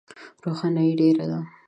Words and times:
روښنایي 0.43 0.93
ډېره 0.99 1.23
ده. 1.31 1.39